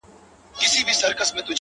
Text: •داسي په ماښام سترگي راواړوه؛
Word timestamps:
•داسي 0.59 0.79
په 0.79 0.85
ماښام 0.87 0.97
سترگي 0.99 1.21
راواړوه؛ 1.21 1.49